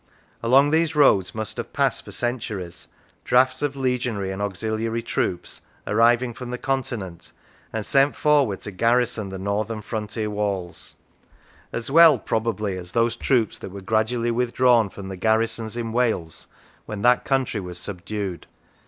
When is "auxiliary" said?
4.41-5.03